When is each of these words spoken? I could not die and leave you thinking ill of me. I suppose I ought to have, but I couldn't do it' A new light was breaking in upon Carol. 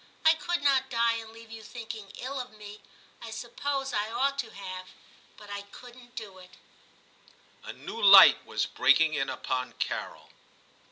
I 0.25 0.33
could 0.33 0.63
not 0.63 0.89
die 0.89 1.13
and 1.17 1.31
leave 1.31 1.51
you 1.51 1.61
thinking 1.61 2.11
ill 2.17 2.39
of 2.39 2.49
me. 2.53 2.81
I 3.21 3.29
suppose 3.29 3.93
I 3.93 4.09
ought 4.09 4.39
to 4.39 4.49
have, 4.49 4.87
but 5.37 5.51
I 5.51 5.61
couldn't 5.61 6.15
do 6.15 6.39
it' 6.39 6.57
A 7.63 7.73
new 7.73 8.01
light 8.01 8.43
was 8.43 8.65
breaking 8.65 9.13
in 9.13 9.29
upon 9.29 9.73
Carol. 9.73 10.31